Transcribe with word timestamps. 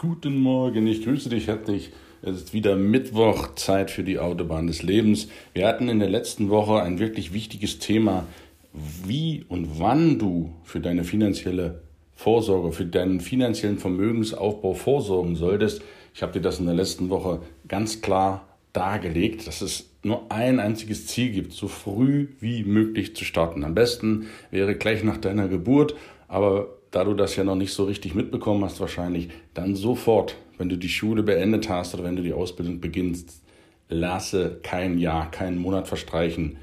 Guten 0.00 0.38
Morgen, 0.38 0.86
ich 0.86 1.02
grüße 1.02 1.28
dich 1.28 1.48
herzlich. 1.48 1.90
Es 2.22 2.36
ist 2.36 2.54
wieder 2.54 2.76
Mittwoch, 2.76 3.56
Zeit 3.56 3.90
für 3.90 4.04
die 4.04 4.20
Autobahn 4.20 4.68
des 4.68 4.84
Lebens. 4.84 5.26
Wir 5.54 5.66
hatten 5.66 5.88
in 5.88 5.98
der 5.98 6.08
letzten 6.08 6.50
Woche 6.50 6.80
ein 6.82 7.00
wirklich 7.00 7.32
wichtiges 7.32 7.80
Thema, 7.80 8.24
wie 8.72 9.44
und 9.48 9.80
wann 9.80 10.20
du 10.20 10.52
für 10.62 10.78
deine 10.78 11.02
finanzielle 11.02 11.82
Vorsorge, 12.14 12.70
für 12.70 12.86
deinen 12.86 13.18
finanziellen 13.18 13.78
Vermögensaufbau 13.78 14.74
vorsorgen 14.74 15.34
solltest. 15.34 15.82
Ich 16.14 16.22
habe 16.22 16.32
dir 16.32 16.42
das 16.42 16.60
in 16.60 16.66
der 16.66 16.76
letzten 16.76 17.10
Woche 17.10 17.40
ganz 17.66 18.00
klar 18.00 18.46
dargelegt, 18.72 19.48
dass 19.48 19.62
es 19.62 19.90
nur 20.04 20.30
ein 20.30 20.60
einziges 20.60 21.08
Ziel 21.08 21.32
gibt, 21.32 21.54
so 21.54 21.66
früh 21.66 22.28
wie 22.38 22.62
möglich 22.62 23.16
zu 23.16 23.24
starten. 23.24 23.64
Am 23.64 23.74
besten 23.74 24.28
wäre 24.52 24.76
gleich 24.76 25.02
nach 25.02 25.16
deiner 25.16 25.48
Geburt, 25.48 25.96
aber 26.28 26.77
da 26.90 27.04
du 27.04 27.14
das 27.14 27.36
ja 27.36 27.44
noch 27.44 27.56
nicht 27.56 27.72
so 27.72 27.84
richtig 27.84 28.14
mitbekommen 28.14 28.64
hast 28.64 28.80
wahrscheinlich, 28.80 29.28
dann 29.54 29.76
sofort, 29.76 30.36
wenn 30.56 30.68
du 30.68 30.76
die 30.76 30.88
Schule 30.88 31.22
beendet 31.22 31.68
hast 31.68 31.94
oder 31.94 32.04
wenn 32.04 32.16
du 32.16 32.22
die 32.22 32.32
Ausbildung 32.32 32.80
beginnst, 32.80 33.42
lasse 33.88 34.58
kein 34.62 34.98
Jahr, 34.98 35.30
keinen 35.30 35.58
Monat 35.58 35.88
verstreichen. 35.88 36.56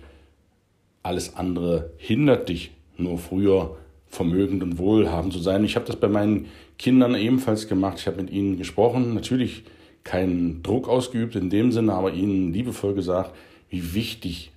Alles 1.04 1.36
andere 1.36 1.92
hindert 1.98 2.50
dich 2.50 2.72
nur 2.98 3.18
früher 3.18 3.78
vermögend 4.08 4.64
und 4.64 4.78
wohlhabend 4.78 5.34
zu 5.34 5.40
sein. 5.40 5.66
Ich 5.66 5.76
habe 5.76 5.86
das 5.86 5.98
bei 5.98 6.08
meinen 6.08 6.48
Kindern 6.78 7.16
ebenfalls 7.16 7.68
gemacht. 7.68 8.00
Ich 8.00 8.08
habe 8.08 8.22
mit 8.22 8.32
ihnen 8.32 8.58
gesprochen, 8.58 9.14
natürlich 9.14 9.64
keinen 10.04 10.64
Druck 10.64 10.88
ausgeübt 10.88 11.36
in 11.36 11.50
dem 11.50 11.72
Sinne, 11.72 11.94
aber 11.94 12.14
ihnen 12.14 12.54
liebevoll 12.54 12.94
gesagt, 12.94 13.36
wie 13.70 13.94
wichtig 13.94 14.52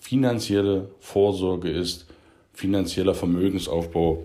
finanzielle 0.00 0.90
Vorsorge 1.00 1.68
ist, 1.70 2.06
finanzieller 2.52 3.14
Vermögensaufbau 3.14 4.24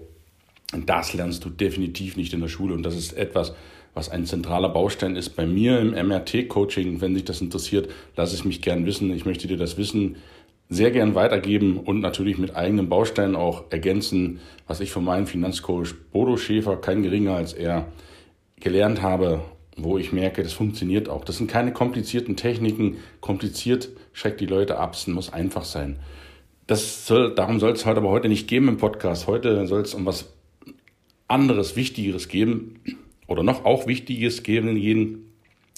das 0.73 1.13
lernst 1.13 1.45
du 1.45 1.49
definitiv 1.49 2.17
nicht 2.17 2.33
in 2.33 2.41
der 2.41 2.49
Schule. 2.49 2.73
Und 2.73 2.83
das 2.83 2.95
ist 2.95 3.13
etwas, 3.13 3.53
was 3.93 4.09
ein 4.09 4.25
zentraler 4.25 4.69
Baustein 4.69 5.15
ist 5.15 5.29
bei 5.29 5.45
mir 5.45 5.79
im 5.79 5.91
MRT-Coaching. 5.91 7.01
Wenn 7.01 7.13
dich 7.13 7.25
das 7.25 7.41
interessiert, 7.41 7.89
lass 8.15 8.33
es 8.33 8.43
mich 8.43 8.61
gern 8.61 8.85
wissen. 8.85 9.11
Ich 9.11 9.25
möchte 9.25 9.47
dir 9.47 9.57
das 9.57 9.77
Wissen 9.77 10.17
sehr 10.69 10.91
gern 10.91 11.15
weitergeben 11.15 11.77
und 11.77 12.01
natürlich 12.01 12.37
mit 12.37 12.55
eigenen 12.55 12.89
Bausteinen 12.89 13.35
auch 13.35 13.65
ergänzen, 13.69 14.39
was 14.67 14.81
ich 14.81 14.91
von 14.91 15.05
meinem 15.05 15.25
Finanzcoach 15.25 15.95
Bodo 16.11 16.35
Schäfer, 16.35 16.75
kein 16.77 17.03
geringer 17.03 17.35
als 17.35 17.53
er, 17.53 17.87
gelernt 18.59 19.01
habe, 19.01 19.41
wo 19.77 19.97
ich 19.97 20.11
merke, 20.11 20.43
das 20.43 20.53
funktioniert 20.53 21.07
auch. 21.07 21.23
Das 21.23 21.37
sind 21.37 21.49
keine 21.49 21.71
komplizierten 21.71 22.35
Techniken. 22.35 22.97
Kompliziert 23.21 23.89
schreckt 24.11 24.41
die 24.41 24.45
Leute 24.45 24.77
ab. 24.77 24.95
Es 24.95 25.07
muss 25.07 25.31
einfach 25.31 25.63
sein. 25.63 25.99
Das 26.65 27.07
soll, 27.07 27.33
darum 27.33 27.59
soll 27.59 27.71
es 27.71 27.85
heute 27.85 27.99
aber 27.99 28.09
heute 28.09 28.27
nicht 28.27 28.47
geben 28.47 28.67
im 28.67 28.77
Podcast. 28.77 29.27
Heute 29.27 29.65
soll 29.67 29.81
es 29.81 29.93
um 29.93 30.05
was 30.05 30.33
anderes, 31.27 31.75
Wichtigeres 31.75 32.27
geben 32.27 32.79
oder 33.27 33.43
noch 33.43 33.65
auch 33.65 33.87
Wichtiges 33.87 34.43
geben, 34.43 35.25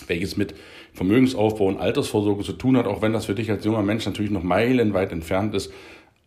welches 0.07 0.37
mit 0.37 0.55
Vermögensaufbau 0.93 1.65
und 1.65 1.77
Altersvorsorge 1.77 2.43
zu 2.43 2.53
tun 2.53 2.77
hat, 2.77 2.87
auch 2.87 3.01
wenn 3.01 3.13
das 3.13 3.25
für 3.25 3.35
dich 3.35 3.49
als 3.51 3.65
junger 3.65 3.81
Mensch 3.81 4.05
natürlich 4.05 4.31
noch 4.31 4.43
meilenweit 4.43 5.11
entfernt 5.11 5.53
ist. 5.55 5.71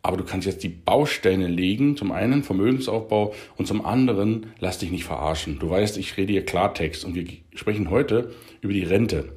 Aber 0.04 0.16
du 0.16 0.24
kannst 0.24 0.46
jetzt 0.46 0.64
die 0.64 0.68
Bausteine 0.68 1.46
legen, 1.46 1.96
zum 1.96 2.10
einen 2.10 2.42
Vermögensaufbau 2.42 3.34
und 3.56 3.66
zum 3.66 3.86
anderen 3.86 4.46
lass 4.58 4.78
dich 4.78 4.90
nicht 4.90 5.04
verarschen. 5.04 5.60
Du 5.60 5.70
weißt, 5.70 5.96
ich 5.96 6.16
rede 6.16 6.32
hier 6.32 6.44
Klartext 6.44 7.04
und 7.04 7.14
wir 7.14 7.24
sprechen 7.54 7.88
heute 7.88 8.32
über 8.60 8.72
die 8.72 8.82
Rente. 8.82 9.36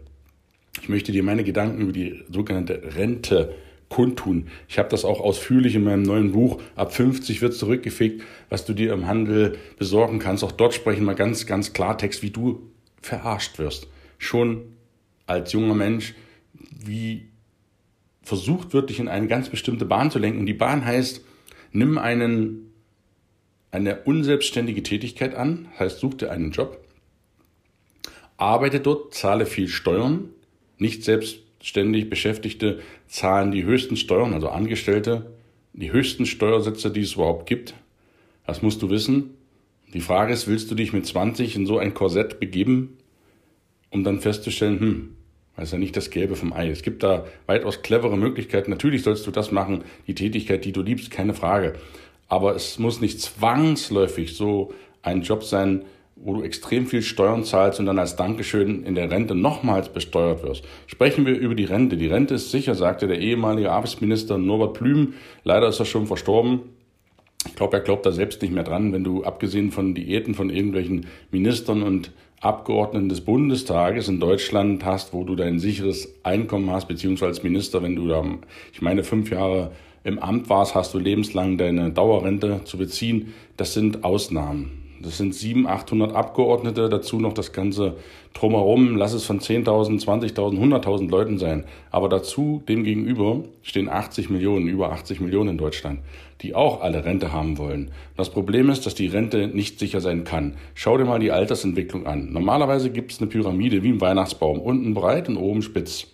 Ich 0.82 0.90
möchte 0.90 1.12
dir 1.12 1.22
meine 1.22 1.44
Gedanken 1.44 1.82
über 1.82 1.92
die 1.92 2.24
sogenannte 2.32 2.82
Rente 2.98 3.54
kundtun. 3.90 4.48
Ich 4.68 4.80
habe 4.80 4.90
das 4.90 5.06
auch 5.06 5.20
ausführlich 5.20 5.76
in 5.76 5.84
meinem 5.84 6.04
neuen 6.04 6.32
Buch 6.32 6.62
Ab 6.76 6.94
50 6.94 7.42
wird 7.42 7.54
zurückgefegt, 7.54 8.24
was 8.50 8.66
du 8.66 8.74
dir 8.74 8.94
im 8.94 9.08
Handel 9.08 9.58
besorgen 9.78 10.20
kannst. 10.20 10.44
Auch 10.44 10.52
dort 10.52 10.74
sprechen 10.74 11.06
wir 11.06 11.14
ganz, 11.14 11.46
ganz 11.46 11.74
Klartext, 11.74 12.22
wie 12.24 12.32
du 12.32 12.72
verarscht 13.02 13.60
wirst. 13.60 13.88
Schon 14.18 14.76
als 15.28 15.54
junger 15.54 15.76
Mensch, 15.76 16.16
wie 16.54 17.30
versucht 18.24 18.74
wird, 18.74 18.90
dich 18.90 19.00
in 19.00 19.08
eine 19.08 19.28
ganz 19.28 19.50
bestimmte 19.50 19.86
Bahn 19.86 20.12
zu 20.12 20.20
lenken. 20.20 20.40
Und 20.40 20.46
die 20.48 20.54
Bahn 20.54 20.84
heißt, 20.84 21.22
nimm 21.72 21.98
einen, 21.98 22.74
eine 23.72 24.02
unselbstständige 24.02 24.84
Tätigkeit 24.84 25.36
an, 25.36 25.68
heißt, 25.78 26.00
such 26.00 26.16
dir 26.16 26.32
einen 26.32 26.52
Job, 26.52 26.84
arbeite 28.38 28.80
dort, 28.80 29.14
zahle 29.14 29.46
viel 29.46 29.68
Steuern, 29.68 30.30
nicht 30.78 31.04
selbst 31.04 31.45
ständig 31.66 32.12
Beschäftigte 32.12 32.80
zahlen 33.08 33.50
die 33.50 33.64
höchsten 33.64 33.98
Steuern, 33.98 34.36
also 34.36 34.50
Angestellte, 34.50 35.32
die 35.74 35.92
höchsten 35.92 36.28
Steuersätze, 36.28 36.92
die 36.92 37.02
es 37.02 37.14
überhaupt 37.14 37.48
gibt. 37.48 37.74
Das 38.46 38.62
musst 38.62 38.84
du 38.84 38.92
wissen. 38.92 39.32
Die 39.92 40.00
Frage 40.00 40.32
ist, 40.32 40.48
willst 40.48 40.70
du 40.70 40.76
dich 40.76 40.94
mit 40.94 41.08
20 41.08 41.56
in 41.56 41.66
so 41.66 41.80
ein 41.80 41.96
Korsett 41.96 42.40
begeben, 42.40 42.98
um 43.90 44.04
dann 44.04 44.22
festzustellen, 44.22 44.80
hm, 44.80 45.16
das 45.56 45.66
ist 45.66 45.72
ja 45.72 45.80
nicht 45.80 45.98
das 45.98 46.12
Gelbe 46.12 46.36
vom 46.36 46.54
Ei. 46.54 46.70
Es 46.70 46.84
gibt 46.84 47.02
da 47.02 47.26
weitaus 47.48 47.82
clevere 47.82 48.16
Möglichkeiten. 48.16 48.70
Natürlich 48.70 49.02
sollst 49.02 49.26
du 49.26 49.32
das 49.32 49.52
machen, 49.52 49.86
die 50.06 50.14
Tätigkeit, 50.14 50.66
die 50.66 50.72
du 50.72 50.84
liebst, 50.84 51.10
keine 51.10 51.34
Frage. 51.34 51.74
Aber 52.28 52.56
es 52.56 52.78
muss 52.78 53.02
nicht 53.02 53.20
zwangsläufig 53.22 54.36
so 54.36 54.72
ein 55.02 55.24
Job 55.24 55.44
sein, 55.44 55.84
wo 56.16 56.34
du 56.34 56.44
extrem 56.44 56.88
viel 56.88 57.02
Steuern 57.02 57.44
zahlst 57.44 57.80
und 57.80 57.86
dann 57.86 58.00
als 58.00 58.16
Dankeschön 58.16 58.84
in 58.84 58.96
der 58.96 59.12
Rente 59.12 59.36
nochmals 59.36 59.90
besteuert 59.90 60.44
wirst. 60.44 60.64
Sprechen 60.88 61.26
wir 61.26 61.38
über 61.38 61.56
die 61.56 61.66
Rente. 61.66 61.98
Die 61.98 62.08
Rente 62.08 62.36
ist 62.36 62.52
sicher, 62.52 62.74
sagte 62.74 63.08
der 63.08 63.20
ehemalige 63.20 63.72
Arbeitsminister 63.72 64.38
Norbert 64.38 64.80
Blüm. 64.80 65.14
Leider 65.44 65.68
ist 65.68 65.80
er 65.80 65.86
schon 65.86 66.08
verstorben. 66.08 66.62
Ich 67.48 67.56
glaube, 67.56 67.78
er 67.78 67.84
glaubt 67.84 68.06
da 68.06 68.12
selbst 68.12 68.42
nicht 68.42 68.54
mehr 68.54 68.64
dran, 68.64 68.94
wenn 68.94 69.04
du 69.04 69.24
abgesehen 69.24 69.72
von 69.72 69.94
Diäten 69.94 70.34
von 70.34 70.50
irgendwelchen 70.50 71.06
Ministern 71.32 71.84
und 71.84 72.12
Abgeordneten 72.40 73.10
des 73.10 73.22
Bundestages 73.22 74.08
in 74.08 74.20
Deutschland 74.20 74.84
hast, 74.86 75.14
wo 75.14 75.24
du 75.24 75.36
dein 75.36 75.60
sicheres 75.60 76.14
Einkommen 76.24 76.72
hast, 76.72 76.88
beziehungsweise 76.88 77.30
als 77.30 77.44
Minister, 77.44 77.84
wenn 77.84 77.96
du 77.96 78.08
da, 78.08 78.24
ich 78.74 78.82
meine, 78.82 79.04
fünf 79.04 79.32
Jahre 79.32 79.72
im 80.04 80.20
Amt 80.20 80.50
warst, 80.50 80.76
hast 80.76 80.94
du 80.94 81.00
lebenslang 81.00 81.58
deine 81.58 81.92
Dauerrente 81.92 82.62
zu 82.66 82.78
beziehen. 82.78 83.34
Das 83.58 83.74
sind 83.74 84.04
Ausnahmen. 84.04 84.85
Das 85.06 85.18
sind 85.18 85.36
700, 85.36 85.72
800 85.72 86.16
Abgeordnete, 86.16 86.90
dazu 86.90 87.20
noch 87.20 87.34
das 87.34 87.54
Ganze 87.54 87.98
drumherum. 88.34 88.96
Lass 88.96 89.14
es 89.14 89.24
von 89.24 89.40
10.000, 89.40 90.04
20.000, 90.04 90.34
100.000 90.36 91.10
Leuten 91.10 91.38
sein. 91.38 91.66
Aber 91.92 92.10
dazu, 92.10 92.64
dem 92.68 92.84
gegenüber, 92.84 93.44
stehen 93.62 93.88
80 93.88 94.32
Millionen, 94.32 94.68
über 94.68 94.92
80 94.92 95.22
Millionen 95.22 95.52
in 95.52 95.58
Deutschland, 95.60 96.00
die 96.42 96.56
auch 96.56 96.82
alle 96.82 97.06
Rente 97.06 97.32
haben 97.32 97.60
wollen. 97.60 97.92
Das 98.18 98.32
Problem 98.32 98.70
ist, 98.72 98.88
dass 98.88 98.96
die 98.96 99.06
Rente 99.06 99.48
nicht 99.48 99.78
sicher 99.78 100.02
sein 100.02 100.24
kann. 100.24 100.56
Schau 100.74 100.98
dir 100.98 101.06
mal 101.06 101.20
die 101.20 101.32
Altersentwicklung 101.32 102.08
an. 102.08 102.34
Normalerweise 102.34 102.90
gibt 102.90 103.12
es 103.12 103.20
eine 103.20 103.30
Pyramide 103.30 103.84
wie 103.84 103.90
im 103.90 104.02
Weihnachtsbaum. 104.02 104.60
Unten 104.60 104.96
breit 104.96 105.30
und 105.30 105.38
oben 105.38 105.62
spitz. 105.62 106.08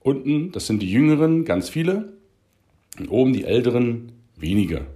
Unten, 0.00 0.52
das 0.52 0.66
sind 0.66 0.82
die 0.82 0.90
Jüngeren, 0.90 1.46
ganz 1.46 1.70
viele. 1.70 2.12
Und 2.98 3.08
oben 3.08 3.32
die 3.32 3.44
Älteren, 3.44 4.12
wenige. 4.36 4.86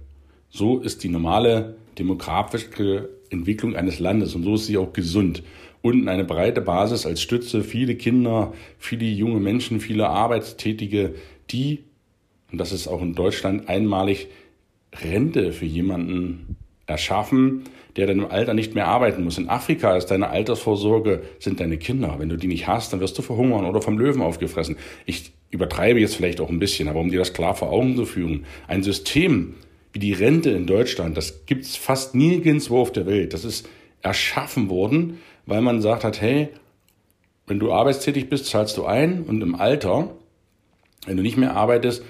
So 0.49 0.79
ist 0.79 1.03
die 1.03 1.09
normale 1.09 1.77
demografische 2.01 3.09
Entwicklung 3.29 3.75
eines 3.75 3.99
Landes 3.99 4.33
und 4.35 4.43
so 4.43 4.55
ist 4.55 4.65
sie 4.65 4.77
auch 4.77 4.91
gesund. 4.91 5.43
Unten 5.83 6.09
eine 6.09 6.25
breite 6.25 6.61
Basis 6.61 7.05
als 7.05 7.21
Stütze, 7.21 7.63
viele 7.63 7.95
Kinder, 7.95 8.53
viele 8.77 9.05
junge 9.05 9.39
Menschen, 9.39 9.79
viele 9.79 10.09
Arbeitstätige, 10.09 11.13
die, 11.51 11.83
und 12.51 12.57
das 12.57 12.71
ist 12.71 12.87
auch 12.87 13.01
in 13.01 13.13
Deutschland 13.13 13.69
einmalig, 13.69 14.27
Rente 14.93 15.53
für 15.53 15.65
jemanden 15.65 16.57
erschaffen, 16.87 17.63
der 17.95 18.07
dann 18.07 18.19
im 18.19 18.31
Alter 18.31 18.53
nicht 18.53 18.75
mehr 18.75 18.87
arbeiten 18.87 19.23
muss. 19.23 19.37
In 19.37 19.49
Afrika 19.49 19.95
ist 19.95 20.07
deine 20.07 20.29
Altersvorsorge, 20.29 21.21
sind 21.39 21.59
deine 21.59 21.77
Kinder. 21.77 22.15
Wenn 22.17 22.29
du 22.29 22.37
die 22.37 22.47
nicht 22.47 22.67
hast, 22.67 22.91
dann 22.91 22.99
wirst 22.99 23.17
du 23.17 23.21
verhungern 23.21 23.65
oder 23.65 23.81
vom 23.81 23.97
Löwen 23.97 24.21
aufgefressen. 24.21 24.75
Ich 25.05 25.31
übertreibe 25.49 25.99
jetzt 25.99 26.15
vielleicht 26.15 26.41
auch 26.41 26.49
ein 26.49 26.59
bisschen, 26.59 26.87
aber 26.87 26.99
um 26.99 27.11
dir 27.11 27.19
das 27.19 27.33
klar 27.33 27.55
vor 27.55 27.71
Augen 27.71 27.95
zu 27.95 28.05
führen, 28.05 28.45
ein 28.67 28.83
System, 28.83 29.53
wie 29.93 29.99
die 29.99 30.13
Rente 30.13 30.51
in 30.51 30.67
Deutschland, 30.67 31.17
das 31.17 31.45
gibt's 31.45 31.75
fast 31.75 32.15
nirgendwo 32.15 32.79
auf 32.79 32.91
der 32.91 33.05
Welt. 33.05 33.33
Das 33.33 33.43
ist 33.43 33.67
erschaffen 34.01 34.69
worden, 34.69 35.19
weil 35.45 35.61
man 35.61 35.81
sagt 35.81 36.03
hat, 36.03 36.21
hey, 36.21 36.49
wenn 37.47 37.59
du 37.59 37.71
arbeitstätig 37.71 38.29
bist, 38.29 38.45
zahlst 38.45 38.77
du 38.77 38.85
ein 38.85 39.23
und 39.23 39.41
im 39.41 39.55
Alter, 39.55 40.15
wenn 41.05 41.17
du 41.17 41.23
nicht 41.23 41.37
mehr 41.37 41.55
arbeitest, 41.55 42.03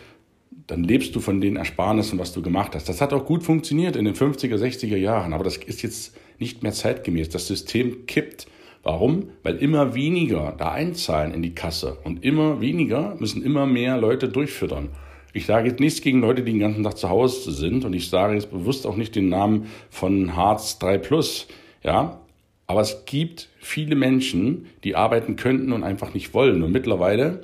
dann 0.67 0.83
lebst 0.83 1.15
du 1.15 1.19
von 1.19 1.41
den 1.41 1.55
Ersparnissen, 1.55 2.19
was 2.19 2.33
du 2.33 2.41
gemacht 2.41 2.75
hast. 2.75 2.87
Das 2.87 3.01
hat 3.01 3.13
auch 3.13 3.25
gut 3.25 3.43
funktioniert 3.43 3.95
in 3.95 4.05
den 4.05 4.15
50er, 4.15 4.55
60er 4.55 4.97
Jahren, 4.97 5.33
aber 5.33 5.43
das 5.43 5.57
ist 5.57 5.81
jetzt 5.81 6.15
nicht 6.39 6.63
mehr 6.63 6.71
zeitgemäß. 6.71 7.29
Das 7.29 7.47
System 7.47 8.05
kippt. 8.05 8.47
Warum? 8.83 9.29
Weil 9.43 9.57
immer 9.57 9.93
weniger 9.95 10.55
da 10.57 10.71
einzahlen 10.71 11.33
in 11.33 11.41
die 11.41 11.53
Kasse 11.53 11.97
und 12.03 12.23
immer 12.23 12.61
weniger 12.61 13.15
müssen 13.19 13.43
immer 13.43 13.65
mehr 13.65 13.97
Leute 13.97 14.27
durchfüttern. 14.27 14.89
Ich 15.33 15.45
sage 15.45 15.69
jetzt 15.69 15.79
nichts 15.79 16.01
gegen 16.01 16.21
Leute, 16.21 16.43
die 16.43 16.51
den 16.51 16.59
ganzen 16.59 16.83
Tag 16.83 16.97
zu 16.97 17.09
Hause 17.09 17.51
sind 17.51 17.85
und 17.85 17.93
ich 17.93 18.09
sage 18.09 18.33
jetzt 18.33 18.51
bewusst 18.51 18.85
auch 18.85 18.97
nicht 18.97 19.15
den 19.15 19.29
Namen 19.29 19.67
von 19.89 20.35
Hartz 20.35 20.79
3 20.79 20.97
Plus, 20.97 21.47
ja. 21.83 22.19
Aber 22.67 22.81
es 22.81 23.03
gibt 23.05 23.49
viele 23.59 23.95
Menschen, 23.95 24.67
die 24.83 24.95
arbeiten 24.95 25.35
könnten 25.35 25.73
und 25.73 25.83
einfach 25.83 26.13
nicht 26.13 26.33
wollen. 26.33 26.63
Und 26.63 26.71
mittlerweile 26.71 27.41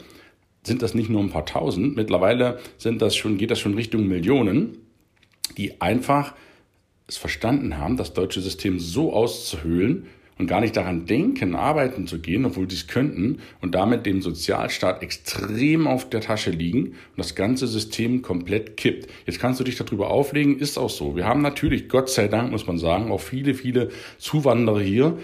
sind 0.64 0.82
das 0.82 0.94
nicht 0.94 1.10
nur 1.10 1.22
ein 1.22 1.32
paar 1.32 1.46
tausend, 1.46 1.96
mittlerweile 1.96 2.60
sind 2.78 3.02
das 3.02 3.16
schon, 3.16 3.38
geht 3.38 3.52
das 3.52 3.60
schon 3.60 3.74
Richtung 3.74 4.08
Millionen, 4.08 4.78
die 5.58 5.82
einfach 5.82 6.34
es 7.08 7.18
verstanden 7.18 7.78
haben, 7.78 7.98
das 7.98 8.14
deutsche 8.14 8.42
System 8.42 8.80
so 8.80 9.14
auszuhöhlen, 9.14 10.08
und 10.38 10.48
gar 10.48 10.62
nicht 10.62 10.78
daran 10.78 11.06
denken, 11.06 11.56
arbeiten 11.56 12.08
zu 12.08 12.20
gehen, 12.20 12.46
obwohl 12.46 12.70
sie 12.70 12.76
es 12.76 12.88
könnten 12.88 13.40
und 13.62 13.76
damit 13.76 14.06
dem 14.06 14.22
Sozialstaat 14.22 15.02
extrem 15.02 15.88
auf 15.88 16.10
der 16.10 16.22
Tasche 16.22 16.52
liegen 16.52 16.88
und 16.88 17.18
das 17.18 17.36
ganze 17.36 17.68
System 17.68 18.22
komplett 18.22 18.78
kippt. 18.78 19.10
Jetzt 19.26 19.40
kannst 19.40 19.60
du 19.60 19.64
dich 19.64 19.78
darüber 19.78 20.10
auflegen, 20.10 20.60
ist 20.60 20.78
auch 20.78 20.90
so. 20.90 21.16
Wir 21.16 21.26
haben 21.26 21.42
natürlich, 21.42 21.90
Gott 21.90 22.10
sei 22.10 22.28
Dank 22.28 22.52
muss 22.52 22.68
man 22.68 22.78
sagen, 22.78 23.12
auch 23.12 23.22
viele, 23.22 23.54
viele 23.54 23.90
Zuwanderer 24.18 24.80
hier 24.80 25.18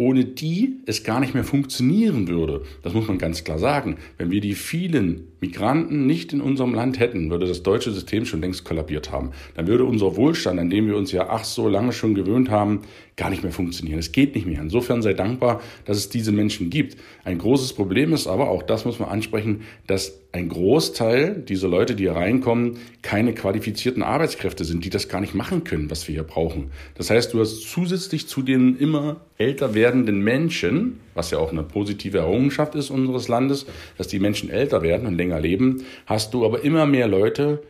ohne 0.00 0.24
die 0.24 0.78
es 0.86 1.04
gar 1.04 1.20
nicht 1.20 1.34
mehr 1.34 1.44
funktionieren 1.44 2.26
würde. 2.26 2.62
Das 2.82 2.94
muss 2.94 3.06
man 3.06 3.18
ganz 3.18 3.44
klar 3.44 3.58
sagen. 3.58 3.98
Wenn 4.16 4.30
wir 4.30 4.40
die 4.40 4.54
vielen 4.54 5.28
Migranten 5.40 6.06
nicht 6.06 6.32
in 6.32 6.40
unserem 6.40 6.72
Land 6.72 6.98
hätten, 6.98 7.28
würde 7.28 7.46
das 7.46 7.62
deutsche 7.62 7.90
System 7.90 8.24
schon 8.24 8.40
längst 8.40 8.64
kollabiert 8.64 9.12
haben. 9.12 9.32
Dann 9.56 9.66
würde 9.66 9.84
unser 9.84 10.16
Wohlstand, 10.16 10.58
an 10.58 10.70
dem 10.70 10.86
wir 10.86 10.96
uns 10.96 11.12
ja 11.12 11.28
ach 11.28 11.44
so 11.44 11.68
lange 11.68 11.92
schon 11.92 12.14
gewöhnt 12.14 12.48
haben, 12.48 12.80
gar 13.18 13.28
nicht 13.28 13.42
mehr 13.42 13.52
funktionieren. 13.52 13.98
Es 13.98 14.10
geht 14.10 14.34
nicht 14.34 14.46
mehr. 14.46 14.62
Insofern 14.62 15.02
sei 15.02 15.12
dankbar, 15.12 15.60
dass 15.84 15.98
es 15.98 16.08
diese 16.08 16.32
Menschen 16.32 16.70
gibt. 16.70 16.96
Ein 17.24 17.36
großes 17.36 17.74
Problem 17.74 18.14
ist 18.14 18.26
aber, 18.26 18.48
auch 18.48 18.62
das 18.62 18.86
muss 18.86 19.00
man 19.00 19.10
ansprechen, 19.10 19.60
dass 19.86 20.19
ein 20.32 20.48
Großteil 20.48 21.42
dieser 21.42 21.68
Leute, 21.68 21.96
die 21.96 22.04
hier 22.04 22.12
reinkommen, 22.12 22.78
keine 23.02 23.34
qualifizierten 23.34 24.02
Arbeitskräfte 24.02 24.64
sind, 24.64 24.84
die 24.84 24.90
das 24.90 25.08
gar 25.08 25.20
nicht 25.20 25.34
machen 25.34 25.64
können, 25.64 25.90
was 25.90 26.06
wir 26.06 26.14
hier 26.14 26.22
brauchen. 26.22 26.70
Das 26.94 27.10
heißt, 27.10 27.32
du 27.32 27.40
hast 27.40 27.62
zusätzlich 27.62 28.28
zu 28.28 28.42
den 28.42 28.76
immer 28.78 29.22
älter 29.38 29.74
werdenden 29.74 30.20
Menschen, 30.22 31.00
was 31.14 31.32
ja 31.32 31.38
auch 31.38 31.50
eine 31.50 31.64
positive 31.64 32.18
Errungenschaft 32.18 32.76
ist 32.76 32.90
unseres 32.90 33.26
Landes, 33.26 33.66
dass 33.98 34.06
die 34.06 34.20
Menschen 34.20 34.50
älter 34.50 34.82
werden 34.82 35.06
und 35.06 35.16
länger 35.16 35.40
leben, 35.40 35.84
hast 36.06 36.32
du 36.32 36.44
aber 36.44 36.62
immer 36.62 36.86
mehr 36.86 37.08
Leute, 37.08 37.62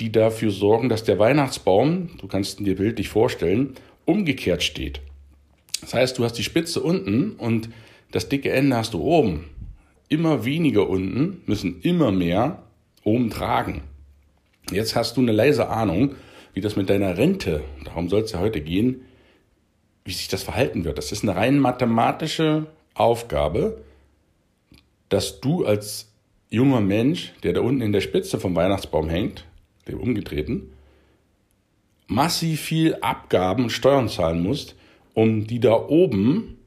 die 0.00 0.10
dafür 0.10 0.50
sorgen, 0.50 0.88
dass 0.88 1.04
der 1.04 1.18
Weihnachtsbaum, 1.18 2.10
du 2.18 2.26
kannst 2.26 2.58
ihn 2.58 2.64
dir 2.64 2.76
bildlich 2.76 3.10
vorstellen, 3.10 3.74
umgekehrt 4.06 4.62
steht. 4.62 5.02
Das 5.82 5.92
heißt, 5.92 6.18
du 6.18 6.24
hast 6.24 6.34
die 6.34 6.44
Spitze 6.44 6.80
unten 6.80 7.32
und 7.32 7.68
das 8.12 8.30
dicke 8.30 8.50
Ende 8.50 8.76
hast 8.76 8.94
du 8.94 9.00
oben. 9.00 9.44
Immer 10.12 10.44
weniger 10.44 10.90
unten 10.90 11.40
müssen 11.46 11.80
immer 11.80 12.12
mehr 12.12 12.64
oben 13.02 13.30
tragen. 13.30 13.80
Jetzt 14.70 14.94
hast 14.94 15.16
du 15.16 15.22
eine 15.22 15.32
leise 15.32 15.70
Ahnung, 15.70 16.16
wie 16.52 16.60
das 16.60 16.76
mit 16.76 16.90
deiner 16.90 17.16
Rente, 17.16 17.64
darum 17.82 18.10
soll 18.10 18.20
es 18.20 18.32
ja 18.32 18.38
heute 18.38 18.60
gehen, 18.60 19.06
wie 20.04 20.12
sich 20.12 20.28
das 20.28 20.42
verhalten 20.42 20.84
wird. 20.84 20.98
Das 20.98 21.12
ist 21.12 21.22
eine 21.22 21.34
rein 21.34 21.58
mathematische 21.58 22.66
Aufgabe, 22.92 23.82
dass 25.08 25.40
du 25.40 25.64
als 25.64 26.12
junger 26.50 26.82
Mensch, 26.82 27.32
der 27.42 27.54
da 27.54 27.62
unten 27.62 27.80
in 27.80 27.92
der 27.92 28.02
Spitze 28.02 28.38
vom 28.38 28.54
Weihnachtsbaum 28.54 29.08
hängt, 29.08 29.46
dem 29.88 29.98
umgedrehten, 29.98 30.74
massiv 32.06 32.60
viel 32.60 32.96
Abgaben 32.96 33.62
und 33.62 33.70
Steuern 33.70 34.10
zahlen 34.10 34.42
musst, 34.42 34.76
um 35.14 35.46
die 35.46 35.58
da 35.58 35.72
oben, 35.72 36.58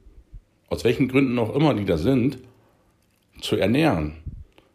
aus 0.68 0.82
welchen 0.82 1.06
Gründen 1.06 1.38
auch 1.38 1.54
immer 1.54 1.74
die 1.74 1.84
da 1.84 1.96
sind, 1.96 2.38
zu 3.40 3.56
ernähren. 3.56 4.14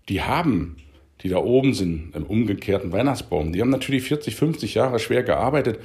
Die 0.09 0.21
haben, 0.21 0.77
die 1.21 1.29
da 1.29 1.37
oben 1.37 1.73
sind, 1.73 2.15
im 2.15 2.23
umgekehrten 2.23 2.91
Weihnachtsbaum, 2.91 3.53
die 3.53 3.61
haben 3.61 3.69
natürlich 3.69 4.03
40, 4.03 4.35
50 4.35 4.73
Jahre 4.75 4.99
schwer 4.99 5.23
gearbeitet 5.23 5.79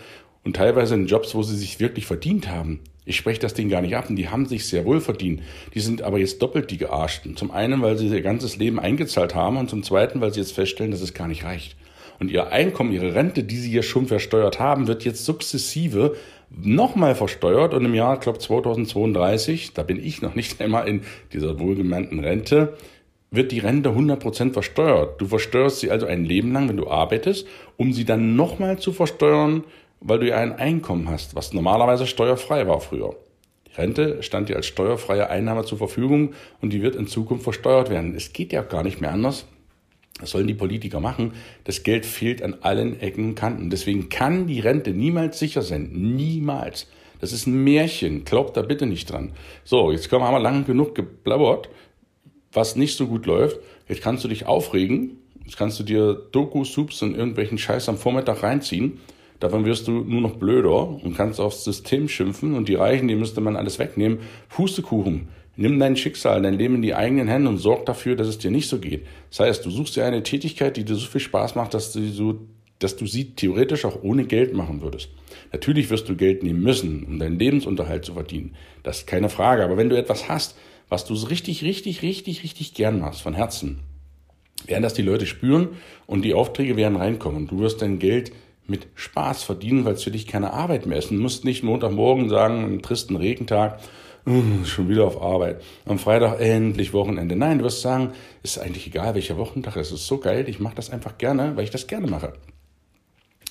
und 0.45 0.57
teilweise 0.57 0.95
in 0.95 1.07
Jobs, 1.07 1.35
wo 1.35 1.43
sie 1.43 1.57
sich 1.57 1.81
wirklich 1.81 2.07
verdient 2.07 2.49
haben. 2.49 2.81
Ich 3.05 3.17
spreche 3.17 3.41
das 3.41 3.55
Ding 3.55 3.69
gar 3.69 3.83
nicht 3.83 3.97
ab 3.97 4.11
und 4.11 4.17
die 4.17 4.29
haben 4.29 4.47
sich 4.47 4.67
sehr 4.67 4.85
wohl 4.85 5.01
verdient. 5.01 5.43
Die 5.75 5.81
sind 5.81 6.03
aber 6.03 6.19
jetzt 6.19 6.43
doppelt 6.43 6.71
die 6.71 6.77
Gearschten. 6.77 7.37
Zum 7.37 7.53
einen, 7.53 7.81
weil 7.81 7.97
sie 7.97 8.09
ihr 8.09 8.23
ganzes 8.23 8.57
Leben 8.57 8.81
eingezahlt 8.81 9.35
haben 9.35 9.57
und 9.59 9.71
zum 9.71 9.85
zweiten, 9.85 10.21
weil 10.21 10.33
sie 10.33 10.41
jetzt 10.41 10.53
feststellen, 10.53 10.91
dass 10.91 11.03
es 11.03 11.15
gar 11.15 11.29
nicht 11.29 11.45
reicht. 11.45 11.77
Und 12.19 12.31
ihr 12.31 12.51
Einkommen, 12.51 12.93
ihre 12.93 13.15
Rente, 13.15 13.45
die 13.45 13.59
sie 13.59 13.73
ja 13.73 13.83
schon 13.83 14.07
versteuert 14.07 14.59
haben, 14.59 14.87
wird 14.89 15.05
jetzt 15.05 15.25
sukzessive 15.25 16.17
nochmal 16.51 17.15
versteuert 17.15 17.75
und 17.75 17.85
im 17.85 17.95
Jahr, 17.95 18.15
ich 18.15 18.21
glaube 18.21 18.39
2032, 18.39 19.75
da 19.75 19.83
bin 19.83 20.03
ich 20.03 20.23
noch 20.23 20.35
nicht 20.35 20.61
einmal 20.61 20.89
in 20.89 21.03
dieser 21.33 21.59
wohlgemeinten 21.59 22.21
Rente, 22.21 22.75
wird 23.31 23.53
die 23.53 23.59
Rente 23.59 23.91
100% 23.91 24.53
versteuert. 24.53 25.21
Du 25.21 25.27
versteuerst 25.27 25.81
sie 25.81 25.91
also 25.91 26.07
ein 26.07 26.25
Leben 26.25 26.53
lang, 26.53 26.69
wenn 26.69 26.77
du 26.77 26.89
arbeitest, 26.89 27.47
um 27.77 27.93
sie 27.93 28.05
dann 28.05 28.37
nochmal 28.37 28.79
zu 28.79 28.93
versteuern, 28.93 29.65
weil 30.01 30.21
du 30.21 30.29
ja 30.29 30.37
ein 30.37 30.53
Einkommen 30.53 31.09
hast, 31.09 31.35
was 31.35 31.53
normalerweise 31.53 32.07
steuerfrei 32.07 32.67
war 32.67 32.81
früher. 32.81 33.17
Die 33.67 33.81
Rente 33.81 34.23
stand 34.23 34.49
dir 34.49 34.57
als 34.57 34.67
steuerfreie 34.67 35.29
Einnahme 35.29 35.65
zur 35.65 35.79
Verfügung 35.79 36.35
und 36.63 36.73
die 36.73 36.83
wird 36.83 36.97
in 36.97 37.07
Zukunft 37.07 37.45
versteuert 37.45 37.91
werden. 37.91 38.15
Es 38.15 38.33
geht 38.33 38.53
ja 38.53 38.63
gar 38.63 38.83
nicht 38.83 39.01
mehr 39.01 39.13
anders. 39.13 39.47
Das 40.21 40.31
sollen 40.31 40.47
die 40.47 40.55
Politiker 40.55 41.01
machen. 41.01 41.33
Das 41.65 41.83
Geld 41.83 42.07
fehlt 42.07 42.43
an 42.43 42.57
allen 42.63 43.01
Ecken 43.01 43.27
und 43.27 43.35
Kanten. 43.35 43.69
Deswegen 43.69 44.09
kann 44.09 44.47
die 44.47 44.61
Rente 44.61 44.93
niemals 44.93 45.39
sicher 45.39 45.63
sein. 45.63 45.91
Niemals. 45.93 46.87
Das 47.21 47.33
ist 47.33 47.47
ein 47.47 47.65
Märchen. 47.65 48.25
Glaubt 48.25 48.57
da 48.57 48.63
bitte 48.63 48.87
nicht 48.87 49.11
dran. 49.11 49.33
So, 49.65 49.93
jetzt 49.93 50.11
haben 50.11 50.23
wir 50.23 50.41
lang 50.41 50.65
genug 50.65 50.95
geblabbert, 50.95 51.69
was 52.53 52.77
nicht 52.77 52.97
so 52.97 53.07
gut 53.07 53.27
läuft. 53.27 53.59
Jetzt 53.89 54.03
kannst 54.03 54.25
du 54.25 54.29
dich 54.29 54.47
aufregen. 54.47 55.19
Jetzt 55.45 55.59
kannst 55.59 55.79
du 55.79 55.85
dir 55.85 56.15
Doku-Soups 56.33 57.03
und 57.03 57.15
irgendwelchen 57.15 57.59
Scheiß 57.59 57.89
am 57.89 57.99
Vormittag 57.99 58.43
reinziehen. 58.43 58.99
Davon 59.39 59.67
wirst 59.67 59.87
du 59.87 59.93
nur 59.93 60.23
noch 60.23 60.37
blöder 60.37 60.89
und 60.89 61.15
kannst 61.15 61.41
aufs 61.41 61.63
System 61.63 62.09
schimpfen 62.09 62.55
und 62.55 62.69
die 62.69 62.75
Reichen, 62.75 63.07
die 63.07 63.17
müsste 63.17 63.43
man 63.43 63.55
alles 63.55 63.79
wegnehmen. 63.79 64.21
Pustekuchen. 64.49 65.29
Nimm 65.57 65.79
dein 65.79 65.97
Schicksal, 65.97 66.43
dein 66.43 66.59
Leben 66.59 66.77
in 66.77 66.83
die 66.83 66.95
eigenen 66.95 67.29
Hände 67.29 67.49
und 67.49 67.59
sorg 67.59 67.87
dafür, 67.87 68.15
dass 68.15 68.29
es 68.29 68.39
dir 68.39 68.51
nicht 68.51 68.69
so 68.69 68.79
geht. 68.79 69.07
Das 69.31 69.41
heißt, 69.41 69.65
du 69.65 69.71
suchst 69.71 69.97
dir 69.97 70.05
eine 70.05 70.23
Tätigkeit, 70.23 70.77
die 70.77 70.85
dir 70.85 70.95
so 70.95 71.07
viel 71.07 71.21
Spaß 71.21 71.55
macht, 71.55 71.73
dass 71.73 71.93
du, 71.93 72.07
so, 72.09 72.41
dass 72.79 72.97
du 72.97 73.07
sie 73.07 73.33
theoretisch 73.33 73.87
auch 73.87 74.03
ohne 74.03 74.25
Geld 74.25 74.53
machen 74.53 74.83
würdest. 74.83 75.09
Natürlich 75.53 75.89
wirst 75.89 76.09
du 76.09 76.17
Geld 76.17 76.43
nehmen 76.43 76.63
müssen, 76.63 77.05
um 77.05 77.19
deinen 77.19 77.39
Lebensunterhalt 77.39 78.05
zu 78.05 78.13
verdienen. 78.13 78.55
Das 78.83 78.99
ist 78.99 79.07
keine 79.07 79.31
Frage. 79.31 79.65
Aber 79.65 79.79
wenn 79.79 79.89
du 79.89 79.97
etwas 79.97 80.29
hast, 80.29 80.57
was 80.89 81.05
du 81.07 81.15
richtig, 81.15 81.63
richtig, 81.63 82.03
richtig, 82.03 82.43
richtig 82.43 82.75
gern 82.75 83.01
machst, 83.01 83.23
von 83.23 83.35
Herzen, 83.35 83.81
werden 84.67 84.83
das 84.83 84.95
die 84.95 85.03
Leute 85.03 85.27
spüren 85.27 85.69
und 86.07 86.23
die 86.23 86.35
Aufträge 86.35 86.77
werden 86.77 86.97
reinkommen. 86.97 87.43
Und 87.43 87.51
du 87.51 87.61
wirst 87.61 87.83
dein 87.83 87.99
Geld 87.99 88.33
mit 88.67 88.89
Spaß 88.95 89.43
verdienen, 89.43 89.85
weil 89.85 89.95
es 89.95 90.05
für 90.05 90.11
dich 90.11 90.27
keine 90.27 90.53
Arbeit 90.53 90.87
mehr 90.87 90.99
ist. 90.99 91.11
Du 91.11 91.15
musst 91.15 91.45
nicht 91.45 91.63
Montagmorgen 91.63 92.29
sagen, 92.29 92.65
einen 92.65 92.83
tristen 92.83 93.17
Regentag, 93.17 93.81
hm, 94.27 94.65
schon 94.65 94.89
wieder 94.89 95.07
auf 95.07 95.23
Arbeit. 95.23 95.63
Am 95.85 96.01
Freitag 96.01 96.41
endlich 96.41 96.93
Wochenende. 96.93 97.37
Nein, 97.37 97.59
du 97.59 97.65
wirst 97.65 97.83
sagen, 97.83 98.13
ist 98.43 98.59
eigentlich 98.59 98.89
egal, 98.89 99.15
welcher 99.15 99.37
Wochentag. 99.37 99.77
Es 99.77 99.93
ist 99.93 100.07
so 100.07 100.19
geil, 100.19 100.49
ich 100.49 100.59
mache 100.59 100.75
das 100.75 100.91
einfach 100.91 101.17
gerne, 101.17 101.57
weil 101.57 101.63
ich 101.63 101.71
das 101.71 101.87
gerne 101.87 102.09
mache. 102.09 102.33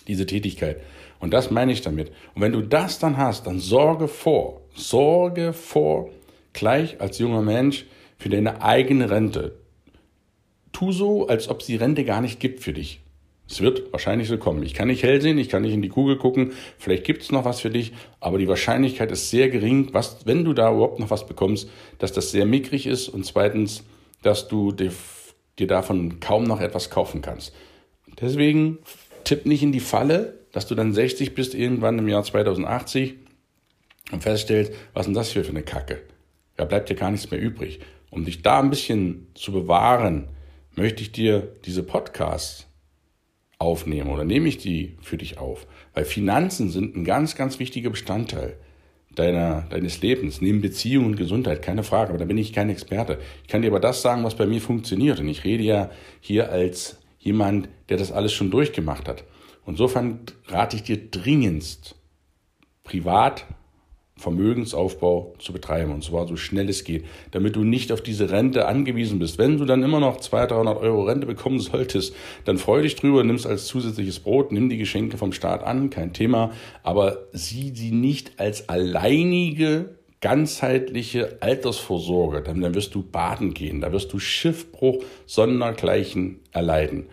Diese 0.07 0.25
Tätigkeit. 0.25 0.81
Und 1.19 1.33
das 1.33 1.49
meine 1.49 1.71
ich 1.71 1.81
damit. 1.81 2.09
Und 2.35 2.41
wenn 2.41 2.51
du 2.51 2.61
das 2.61 2.99
dann 2.99 3.15
hast, 3.15 3.47
dann 3.47 3.59
sorge 3.59 4.09
vor, 4.09 4.61
sorge 4.75 5.53
vor, 5.53 6.09
gleich 6.51 6.99
als 6.99 7.19
junger 7.19 7.41
Mensch, 7.41 7.85
für 8.17 8.27
deine 8.27 8.61
eigene 8.61 9.09
Rente. 9.09 9.55
Tu 10.73 10.91
so, 10.91 11.27
als 11.27 11.47
ob 11.47 11.61
es 11.61 11.67
die 11.67 11.77
Rente 11.77 12.03
gar 12.03 12.19
nicht 12.19 12.41
gibt 12.41 12.61
für 12.61 12.73
dich. 12.73 12.99
Es 13.47 13.61
wird 13.61 13.91
wahrscheinlich 13.91 14.27
so 14.27 14.37
kommen. 14.37 14.63
Ich 14.63 14.73
kann 14.73 14.87
nicht 14.87 15.03
hell 15.03 15.21
sehen, 15.21 15.37
ich 15.37 15.49
kann 15.49 15.61
nicht 15.61 15.73
in 15.73 15.81
die 15.81 15.89
Kugel 15.89 16.17
gucken, 16.17 16.53
vielleicht 16.77 17.03
gibt 17.03 17.21
es 17.21 17.31
noch 17.31 17.45
was 17.45 17.59
für 17.59 17.69
dich, 17.69 17.93
aber 18.19 18.37
die 18.37 18.47
Wahrscheinlichkeit 18.47 19.11
ist 19.11 19.29
sehr 19.29 19.49
gering, 19.49 19.89
was, 19.91 20.25
wenn 20.25 20.43
du 20.43 20.53
da 20.53 20.71
überhaupt 20.71 20.99
noch 20.99 21.11
was 21.11 21.27
bekommst, 21.27 21.69
dass 21.99 22.11
das 22.11 22.31
sehr 22.31 22.45
mickrig 22.45 22.87
ist 22.87 23.07
und 23.07 23.25
zweitens, 23.25 23.83
dass 24.23 24.47
du 24.47 24.71
dir, 24.71 24.91
dir 25.59 25.67
davon 25.67 26.19
kaum 26.19 26.45
noch 26.45 26.59
etwas 26.59 26.89
kaufen 26.89 27.21
kannst. 27.21 27.53
Deswegen 28.19 28.79
tipp 29.23 29.45
nicht 29.45 29.61
in 29.61 29.71
die 29.71 29.79
Falle, 29.79 30.39
dass 30.51 30.67
du 30.67 30.73
dann 30.73 30.93
60 30.93 31.35
bist 31.35 31.53
irgendwann 31.53 31.99
im 31.99 32.07
Jahr 32.07 32.23
2080 32.23 33.15
und 34.11 34.23
feststellst, 34.23 34.73
was 34.93 35.01
ist 35.01 35.07
denn 35.07 35.13
das 35.13 35.31
hier 35.31 35.43
für 35.43 35.51
eine 35.51 35.63
Kacke? 35.63 36.01
Da 36.57 36.65
bleibt 36.65 36.89
dir 36.89 36.95
gar 36.95 37.11
nichts 37.11 37.29
mehr 37.29 37.39
übrig. 37.39 37.79
Um 38.09 38.25
dich 38.25 38.41
da 38.41 38.59
ein 38.59 38.69
bisschen 38.69 39.27
zu 39.35 39.51
bewahren, 39.51 40.29
möchte 40.75 41.01
ich 41.01 41.11
dir 41.11 41.55
diese 41.65 41.83
Podcasts 41.83 42.67
aufnehmen 43.57 44.09
oder 44.09 44.25
nehme 44.25 44.47
ich 44.47 44.57
die 44.57 44.97
für 45.01 45.17
dich 45.17 45.37
auf? 45.37 45.67
Weil 45.93 46.05
Finanzen 46.05 46.69
sind 46.69 46.95
ein 46.95 47.05
ganz, 47.05 47.35
ganz 47.35 47.59
wichtiger 47.59 47.89
Bestandteil 47.89 48.57
deiner, 49.15 49.61
deines 49.69 50.01
Lebens, 50.01 50.41
neben 50.41 50.61
Beziehung 50.61 51.05
und 51.05 51.15
Gesundheit, 51.15 51.61
keine 51.61 51.83
Frage, 51.83 52.09
aber 52.09 52.17
da 52.17 52.25
bin 52.25 52.37
ich 52.37 52.53
kein 52.53 52.69
Experte. 52.69 53.19
Ich 53.43 53.47
kann 53.47 53.61
dir 53.61 53.69
aber 53.69 53.79
das 53.79 54.01
sagen, 54.01 54.23
was 54.23 54.35
bei 54.35 54.45
mir 54.45 54.61
funktioniert. 54.61 55.19
Und 55.19 55.29
ich 55.29 55.43
rede 55.43 55.63
ja 55.63 55.89
hier 56.19 56.51
als 56.51 56.99
jemand, 57.19 57.69
der 57.89 57.97
das 57.97 58.11
alles 58.11 58.33
schon 58.33 58.51
durchgemacht 58.51 59.07
hat. 59.07 59.23
Insofern 59.65 60.19
rate 60.47 60.75
ich 60.75 60.83
dir 60.83 61.09
dringendst, 61.09 61.95
privat 62.83 63.45
Vermögensaufbau 64.17 65.33
zu 65.39 65.51
betreiben 65.51 65.91
und 65.91 66.03
zwar 66.03 66.25
so 66.25 66.37
schnell 66.37 66.69
es 66.69 66.85
geht, 66.85 67.05
damit 67.31 67.57
du 67.57 67.63
nicht 67.65 67.91
auf 67.91 68.01
diese 68.01 68.31
Rente 68.31 68.65
angewiesen 68.65 69.19
bist. 69.19 69.37
Wenn 69.37 69.57
du 69.57 69.65
dann 69.65 69.83
immer 69.83 69.99
noch 69.99 70.17
200, 70.17 70.51
300 70.51 70.77
Euro 70.77 71.03
Rente 71.03 71.27
bekommen 71.27 71.59
solltest, 71.59 72.15
dann 72.45 72.57
freu 72.57 72.81
dich 72.81 72.95
drüber, 72.95 73.23
nimm 73.23 73.35
es 73.35 73.45
als 73.45 73.65
zusätzliches 73.67 74.21
Brot, 74.21 74.53
nimm 74.53 74.69
die 74.69 74.77
Geschenke 74.77 75.17
vom 75.17 75.33
Staat 75.33 75.63
an, 75.63 75.89
kein 75.89 76.13
Thema, 76.13 76.51
aber 76.81 77.27
sieh 77.33 77.73
sie 77.75 77.91
nicht 77.91 78.39
als 78.39 78.69
alleinige 78.69 79.95
ganzheitliche 80.21 81.37
Altersvorsorge, 81.41 82.41
dann, 82.41 82.61
dann 82.61 82.73
wirst 82.73 82.95
du 82.95 83.03
baden 83.03 83.53
gehen, 83.53 83.81
da 83.81 83.91
wirst 83.91 84.13
du 84.13 84.19
Schiffbruch 84.19 85.03
sondergleichen 85.25 86.39
erleiden. 86.51 87.07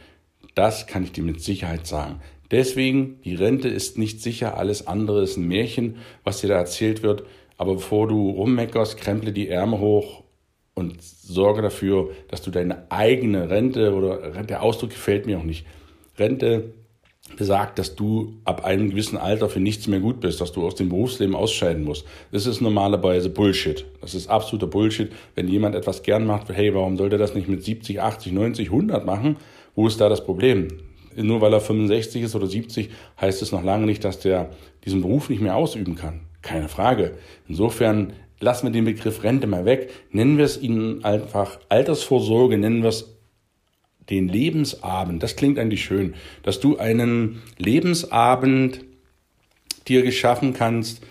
Das 0.55 0.87
kann 0.87 1.03
ich 1.03 1.13
dir 1.13 1.25
mit 1.25 1.41
Sicherheit 1.43 1.87
sagen. 1.87 2.21
Deswegen, 2.53 3.19
die 3.25 3.35
Rente 3.35 3.69
ist 3.69 3.99
nicht 3.99 4.21
sicher, 4.23 4.59
alles 4.59 4.87
andere 4.87 5.23
ist 5.23 5.39
ein 5.39 5.49
Märchen, 5.49 5.97
was 6.23 6.43
dir 6.43 6.49
da 6.49 6.57
erzählt 6.57 7.03
wird. 7.03 7.25
Aber 7.57 7.75
bevor 7.75 8.07
du 8.07 8.31
rummeckerst, 8.31 8.99
kremple 8.99 9.33
die 9.33 9.49
Ärmel 9.49 9.81
hoch 9.81 10.23
und 10.75 11.03
sorge 11.03 11.63
dafür, 11.63 12.11
dass 12.29 12.43
du 12.43 12.51
deine 12.51 12.91
eigene 12.91 13.49
Rente 13.49 13.95
oder 13.95 14.43
der 14.43 14.63
Ausdruck 14.63 14.91
gefällt 14.91 15.27
mir 15.27 15.39
auch 15.39 15.45
nicht. 15.45 15.67
Rente 16.19 16.75
besagt, 17.37 17.79
dass 17.79 17.95
du 17.95 18.35
ab 18.45 18.65
einem 18.65 18.91
gewissen 18.91 19.17
Alter 19.17 19.49
für 19.49 19.61
nichts 19.61 19.87
mehr 19.87 20.01
gut 20.01 20.21
bist, 20.21 20.41
dass 20.41 20.53
du 20.53 20.67
aus 20.67 20.75
dem 20.75 20.91
Berufsleben 20.91 21.35
ausscheiden 21.35 21.85
musst. 21.85 22.05
Das 22.33 22.47
ist 22.47 22.61
normalerweise 22.61 23.31
Bullshit. 23.31 23.87
Das 24.03 24.15
ist 24.15 24.29
absoluter 24.29 24.67
Bullshit. 24.67 25.11
Wenn 25.35 25.49
jemand 25.49 25.75
etwas 25.75 26.03
gern 26.03 26.27
macht, 26.27 26.51
hey, 26.51 26.75
warum 26.75 26.99
sollte 26.99 27.17
er 27.17 27.21
das 27.21 27.35
nicht 27.35 27.49
mit 27.49 27.65
70, 27.65 28.03
80, 28.03 28.33
90, 28.33 28.69
100 28.69 29.07
machen? 29.07 29.37
Wo 29.75 29.87
ist 29.87 30.01
da 30.01 30.11
das 30.11 30.25
Problem? 30.25 30.69
Nur 31.17 31.41
weil 31.41 31.53
er 31.53 31.61
65 31.61 32.23
ist 32.23 32.35
oder 32.35 32.47
70, 32.47 32.91
heißt 33.21 33.43
es 33.43 33.53
noch 33.53 33.63
lange 33.63 33.87
nicht, 33.87 34.05
dass 34.05 34.19
der 34.19 34.51
diesen 34.85 35.03
Beruf 35.03 35.29
nicht 35.29 35.43
mehr 35.43 35.57
ausüben 35.57 35.95
kann. 35.95 36.21
Keine 36.43 36.69
Frage. 36.69 37.17
Insofern 37.49 38.13
lassen 38.41 38.67
wir 38.67 38.73
den 38.73 38.85
Begriff 38.85 39.23
Rente 39.23 39.47
mal 39.47 39.65
weg. 39.65 39.91
Nennen 40.11 40.39
wir 40.39 40.45
es 40.45 40.61
ihnen 40.61 41.05
einfach 41.05 41.59
Altersvorsorge, 41.69 42.59
nennen 42.59 42.83
wir 42.83 42.89
es 42.89 43.17
den 44.11 44.29
Lebensabend. 44.29 45.23
Das 45.23 45.37
klingt 45.37 45.59
eigentlich 45.59 45.85
schön, 45.85 46.15
dass 46.43 46.61
du 46.61 46.77
einen 46.77 47.43
Lebensabend 47.57 48.85
dir 49.89 50.03
geschaffen 50.03 50.53
kannst, 50.53 51.03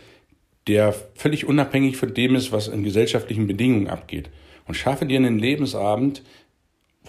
der 0.67 0.93
völlig 1.15 1.45
unabhängig 1.47 1.97
von 1.97 2.13
dem 2.13 2.35
ist, 2.35 2.51
was 2.51 2.67
in 2.67 2.83
gesellschaftlichen 2.83 3.47
Bedingungen 3.47 3.87
abgeht. 3.87 4.29
Und 4.67 4.75
schaffe 4.75 5.05
dir 5.05 5.17
einen 5.17 5.39
Lebensabend, 5.39 6.21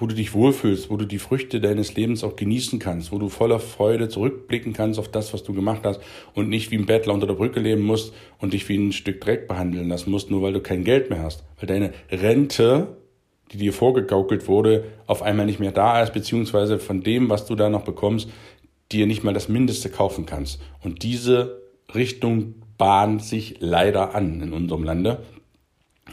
wo 0.02 0.06
du 0.08 0.16
dich 0.16 0.34
wohlfühlst, 0.34 0.90
wo 0.90 0.96
du 0.96 1.06
die 1.06 1.20
Früchte 1.20 1.60
deines 1.60 1.94
Lebens 1.94 2.24
auch 2.24 2.34
genießen 2.34 2.80
kannst, 2.80 3.12
wo 3.12 3.18
du 3.18 3.28
voller 3.28 3.60
Freude 3.60 4.08
zurückblicken 4.08 4.72
kannst 4.72 4.98
auf 4.98 5.06
das, 5.06 5.32
was 5.32 5.44
du 5.44 5.54
gemacht 5.54 5.82
hast 5.84 6.00
und 6.34 6.48
nicht 6.48 6.72
wie 6.72 6.76
ein 6.76 6.86
Bettler 6.86 7.14
unter 7.14 7.28
der 7.28 7.34
Brücke 7.34 7.60
leben 7.60 7.82
musst 7.82 8.12
und 8.40 8.52
dich 8.52 8.68
wie 8.68 8.76
ein 8.76 8.90
Stück 8.90 9.20
Dreck 9.20 9.46
behandeln 9.46 9.88
lassen 9.88 10.10
musst, 10.10 10.28
nur 10.28 10.42
weil 10.42 10.54
du 10.54 10.60
kein 10.60 10.82
Geld 10.82 11.08
mehr 11.08 11.22
hast. 11.22 11.44
Weil 11.60 11.68
deine 11.68 11.92
Rente, 12.10 12.96
die 13.52 13.58
dir 13.58 13.72
vorgegaukelt 13.72 14.48
wurde, 14.48 14.86
auf 15.06 15.22
einmal 15.22 15.46
nicht 15.46 15.60
mehr 15.60 15.70
da 15.70 16.02
ist, 16.02 16.12
beziehungsweise 16.12 16.80
von 16.80 17.04
dem, 17.04 17.30
was 17.30 17.46
du 17.46 17.54
da 17.54 17.68
noch 17.68 17.84
bekommst, 17.84 18.28
dir 18.90 19.06
nicht 19.06 19.22
mal 19.22 19.34
das 19.34 19.48
Mindeste 19.48 19.88
kaufen 19.88 20.26
kannst. 20.26 20.60
Und 20.82 21.04
diese 21.04 21.62
Richtung 21.94 22.56
bahnt 22.76 23.22
sich 23.22 23.58
leider 23.60 24.16
an 24.16 24.40
in 24.40 24.52
unserem 24.52 24.82
Lande. 24.82 25.22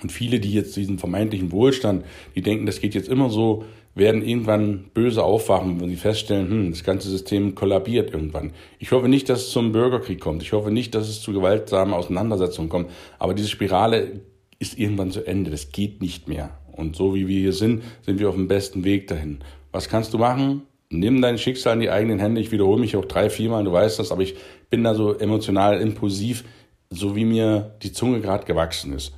Und 0.04 0.12
viele, 0.12 0.40
die 0.40 0.54
jetzt 0.54 0.76
diesen 0.76 1.00
vermeintlichen 1.00 1.52
Wohlstand, 1.52 2.06
die 2.36 2.44
denken, 2.44 2.68
das 2.68 2.82
geht 2.82 2.94
jetzt 2.94 3.10
immer 3.10 3.32
so, 3.32 3.66
werden 3.96 4.24
irgendwann 4.24 4.86
böse 4.94 5.24
aufwachen, 5.24 5.82
wenn 5.82 5.90
sie 5.90 5.96
feststellen, 5.96 6.50
hm, 6.50 6.72
das 6.72 6.84
ganze 6.84 7.10
System 7.10 7.56
kollabiert 7.56 8.14
irgendwann. 8.14 8.54
Ich 8.78 8.92
hoffe 8.92 9.10
nicht, 9.10 9.30
dass 9.30 9.42
es 9.42 9.50
zum 9.52 9.72
Bürgerkrieg 9.72 10.20
kommt. 10.20 10.42
Ich 10.42 10.54
hoffe 10.54 10.72
nicht, 10.72 10.96
dass 10.96 11.10
es 11.10 11.22
zu 11.22 11.34
gewaltsamen 11.34 11.94
Auseinandersetzungen 11.94 12.70
kommt. 12.70 12.90
Aber 13.18 13.34
diese 13.34 13.50
Spirale 13.50 14.22
ist 14.60 14.78
irgendwann 14.78 15.12
zu 15.12 15.26
Ende. 15.26 15.52
Das 15.52 15.72
geht 15.72 16.02
nicht 16.02 16.28
mehr. 16.28 16.52
Und 16.72 16.96
so 16.96 17.14
wie 17.14 17.28
wir 17.28 17.40
hier 17.40 17.54
sind, 17.54 17.84
sind 18.06 18.20
wir 18.20 18.30
auf 18.30 18.36
dem 18.36 18.48
besten 18.48 18.84
Weg 18.84 19.08
dahin. 19.08 19.40
Was 19.72 19.90
kannst 19.90 20.14
du 20.14 20.18
machen? 20.18 20.64
Nimm 20.90 21.22
dein 21.22 21.38
Schicksal 21.38 21.74
in 21.76 21.82
die 21.82 21.90
eigenen 21.90 22.20
Hände. 22.20 22.42
Ich 22.42 22.52
wiederhole 22.52 22.80
mich 22.80 22.96
auch 22.96 23.06
drei, 23.06 23.30
viermal, 23.30 23.64
du 23.64 23.72
weißt 23.72 24.00
das, 24.00 24.12
aber 24.12 24.22
ich 24.22 24.36
bin 24.70 24.84
da 24.84 24.96
so 24.96 25.14
emotional 25.14 25.80
impulsiv, 25.82 26.44
so 26.90 27.16
wie 27.16 27.26
mir 27.26 27.76
die 27.84 27.92
Zunge 27.92 28.22
gerade 28.22 28.46
gewachsen 28.46 28.94
ist. 28.94 29.14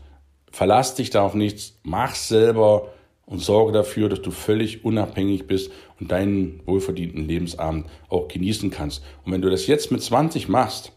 Verlass 0.51 0.96
dich 0.96 1.12
da 1.12 1.22
auf 1.22 1.34
nichts, 1.34 1.80
mach's 1.84 2.28
selber 2.28 2.90
und 3.25 3.40
sorge 3.40 3.72
dafür, 3.72 4.10
dass 4.10 4.22
du 4.22 4.32
völlig 4.32 4.84
unabhängig 4.84 5.48
bist 5.48 5.72
und 6.00 6.12
deinen 6.12 6.62
wohlverdienten 6.66 7.28
Lebensabend 7.28 7.88
auch 8.10 8.28
genießen 8.28 8.72
kannst. 8.72 9.04
Und 9.25 9.32
wenn 9.32 9.42
du 9.42 9.50
das 9.50 9.68
jetzt 9.68 9.92
mit 9.92 10.01
20 10.01 10.50
machst, 10.50 10.92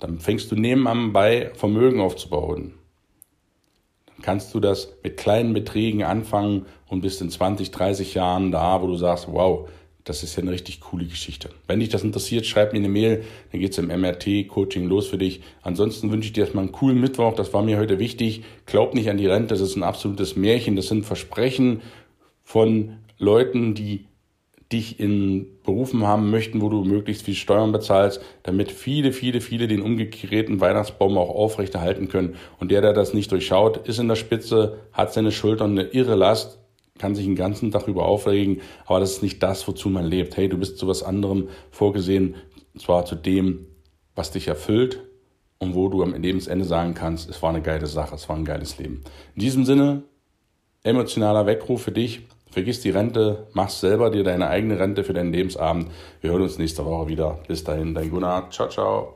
dann 0.00 0.18
fängst 0.18 0.50
du 0.50 0.56
nebenan 0.56 1.12
bei, 1.12 1.50
Vermögen 1.54 2.00
aufzubauen. 2.00 2.74
Dann 4.06 4.22
kannst 4.22 4.54
du 4.54 4.60
das 4.60 4.92
mit 5.02 5.16
kleinen 5.16 5.54
Beträgen 5.54 6.02
anfangen 6.02 6.66
und 6.88 7.00
bist 7.00 7.20
in 7.20 7.30
20, 7.30 7.70
30 7.70 8.14
Jahren 8.14 8.52
da, 8.52 8.80
wo 8.82 8.86
du 8.86 8.96
sagst, 8.96 9.26
wow, 9.30 9.68
das 10.04 10.22
ist 10.22 10.36
ja 10.36 10.42
eine 10.42 10.52
richtig 10.52 10.80
coole 10.80 11.06
Geschichte. 11.06 11.48
Wenn 11.66 11.80
dich 11.80 11.88
das 11.88 12.04
interessiert, 12.04 12.44
schreib 12.44 12.72
mir 12.72 12.78
eine 12.78 12.88
Mail, 12.88 13.24
dann 13.50 13.60
geht's 13.60 13.78
im 13.78 13.88
MRT-Coaching 13.88 14.86
los 14.86 15.08
für 15.08 15.16
dich. 15.16 15.40
Ansonsten 15.62 16.12
wünsche 16.12 16.26
ich 16.26 16.34
dir 16.34 16.42
erstmal 16.42 16.64
einen 16.64 16.72
coolen 16.72 17.00
Mittwoch, 17.00 17.34
das 17.34 17.54
war 17.54 17.62
mir 17.62 17.78
heute 17.78 17.98
wichtig. 17.98 18.44
Glaub 18.66 18.94
nicht 18.94 19.08
an 19.08 19.16
die 19.16 19.26
Rente, 19.26 19.54
das 19.54 19.62
ist 19.62 19.76
ein 19.76 19.82
absolutes 19.82 20.36
Märchen, 20.36 20.76
das 20.76 20.88
sind 20.88 21.06
Versprechen 21.06 21.80
von 22.42 22.98
Leuten, 23.18 23.74
die 23.74 24.04
dich 24.72 25.00
in 25.00 25.46
Berufen 25.62 26.06
haben 26.06 26.30
möchten, 26.30 26.60
wo 26.60 26.68
du 26.68 26.84
möglichst 26.84 27.24
viel 27.24 27.34
Steuern 27.34 27.72
bezahlst, 27.72 28.20
damit 28.42 28.72
viele, 28.72 29.12
viele, 29.12 29.40
viele 29.40 29.68
den 29.68 29.80
umgekehrten 29.80 30.60
Weihnachtsbaum 30.60 31.16
auch 31.16 31.30
aufrechterhalten 31.30 32.08
können. 32.08 32.36
Und 32.58 32.70
der, 32.70 32.80
der 32.80 32.92
das 32.92 33.14
nicht 33.14 33.30
durchschaut, 33.30 33.86
ist 33.88 33.98
in 33.98 34.08
der 34.08 34.16
Spitze, 34.16 34.78
hat 34.92 35.12
seine 35.12 35.32
Schultern 35.32 35.78
eine 35.78 35.88
irre 35.88 36.14
Last 36.14 36.58
kann 36.98 37.14
sich 37.14 37.24
den 37.26 37.36
ganzen 37.36 37.70
Tag 37.70 37.88
über 37.88 38.06
aufregen, 38.06 38.60
aber 38.86 39.00
das 39.00 39.12
ist 39.12 39.22
nicht 39.22 39.42
das, 39.42 39.66
wozu 39.66 39.88
man 39.88 40.04
lebt. 40.04 40.36
Hey, 40.36 40.48
du 40.48 40.58
bist 40.58 40.78
zu 40.78 40.86
was 40.86 41.02
anderem 41.02 41.48
vorgesehen, 41.70 42.36
und 42.72 42.80
zwar 42.80 43.04
zu 43.04 43.14
dem, 43.14 43.66
was 44.14 44.30
dich 44.30 44.48
erfüllt 44.48 45.00
und 45.58 45.74
wo 45.74 45.88
du 45.88 46.02
am 46.02 46.14
Lebensende 46.14 46.64
sagen 46.64 46.94
kannst, 46.94 47.28
es 47.28 47.42
war 47.42 47.50
eine 47.50 47.62
geile 47.62 47.86
Sache, 47.86 48.14
es 48.14 48.28
war 48.28 48.36
ein 48.36 48.44
geiles 48.44 48.78
Leben. 48.78 49.02
In 49.34 49.40
diesem 49.40 49.64
Sinne, 49.64 50.02
emotionaler 50.82 51.46
Weckruf 51.46 51.82
für 51.82 51.92
dich. 51.92 52.22
Vergiss 52.50 52.80
die 52.80 52.90
Rente, 52.90 53.48
mach 53.52 53.68
selber 53.68 54.10
dir 54.10 54.22
deine 54.22 54.48
eigene 54.48 54.78
Rente 54.78 55.02
für 55.02 55.12
deinen 55.12 55.32
Lebensabend. 55.32 55.88
Wir 56.20 56.30
hören 56.30 56.42
uns 56.42 56.56
nächste 56.56 56.84
Woche 56.84 57.08
wieder. 57.08 57.40
Bis 57.48 57.64
dahin, 57.64 57.94
dein 57.94 58.10
Gunnar. 58.10 58.48
Ciao, 58.50 58.68
ciao. 58.68 59.13